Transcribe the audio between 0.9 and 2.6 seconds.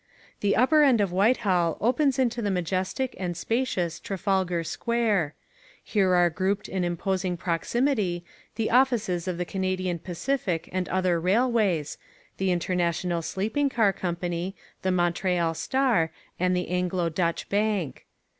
of Whitehall opens into the